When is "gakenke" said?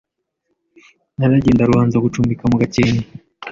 2.61-3.07